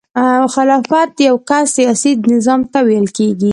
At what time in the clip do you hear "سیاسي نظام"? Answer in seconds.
1.75-2.61